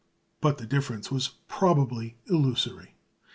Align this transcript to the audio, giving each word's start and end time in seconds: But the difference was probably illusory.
But 0.41 0.57
the 0.57 0.65
difference 0.65 1.11
was 1.11 1.27
probably 1.47 2.15
illusory. 2.25 2.95